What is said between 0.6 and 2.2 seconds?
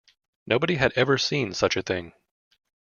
had ever seen such a thing.